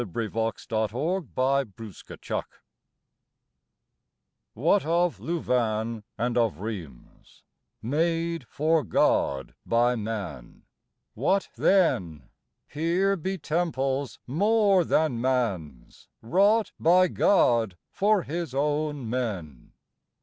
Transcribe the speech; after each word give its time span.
THE 0.01 0.05
TEMPLE 0.07 0.47
29 1.29 1.73
THE 1.77 2.17
TEMPLE 2.17 2.45
WHAT 4.55 4.83
of 4.83 5.19
Louvain 5.19 6.03
and 6.17 6.37
of 6.39 6.59
Rheims 6.59 7.43
Made 7.83 8.47
for 8.47 8.83
God 8.83 9.53
by 9.63 9.95
man? 9.95 10.63
What 11.13 11.49
then? 11.55 12.29
Here 12.67 13.15
be 13.15 13.37
temples 13.37 14.17
more 14.25 14.83
than 14.83 15.21
man's 15.21 16.07
Wrought 16.23 16.71
by 16.79 17.07
God 17.07 17.77
for 17.91 18.23
His 18.23 18.55
own 18.55 19.07
men. 19.07 19.73